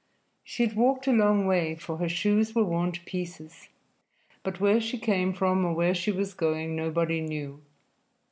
[0.43, 3.69] She had walked a long way, for her shoes were worn to pieces,
[4.41, 7.61] but where she came from or where she was going nobody knew.